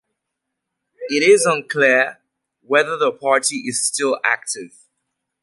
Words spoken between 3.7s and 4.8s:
still active.